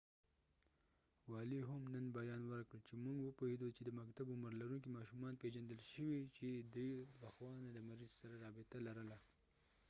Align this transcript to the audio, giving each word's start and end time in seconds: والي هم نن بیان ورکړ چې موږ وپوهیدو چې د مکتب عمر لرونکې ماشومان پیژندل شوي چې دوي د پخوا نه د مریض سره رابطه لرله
والي 1.31 1.59
هم 1.69 1.81
نن 1.93 2.05
بیان 2.17 2.43
ورکړ 2.51 2.79
چې 2.87 2.93
موږ 3.03 3.17
وپوهیدو 3.21 3.67
چې 3.75 3.81
د 3.83 3.89
مکتب 3.99 4.27
عمر 4.35 4.51
لرونکې 4.61 4.95
ماشومان 4.97 5.33
پیژندل 5.41 5.81
شوي 5.91 6.21
چې 6.37 6.47
دوي 6.73 6.93
د 7.05 7.09
پخوا 7.21 7.51
نه 7.63 7.69
د 7.75 7.79
مریض 7.89 8.11
سره 8.19 8.41
رابطه 8.43 8.77
لرله 8.87 9.17